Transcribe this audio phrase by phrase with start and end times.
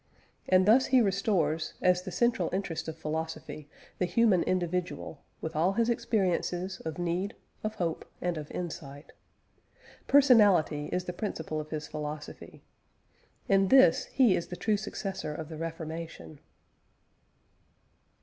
[0.49, 3.69] And thus he restores, as the central interest of philosophy,
[3.99, 9.11] the human individual, with all his experiences of need, of hope, and of insight.
[10.07, 12.63] Personality is the principle of his philosophy.
[13.47, 16.39] In this he is the true successor of the Reformation.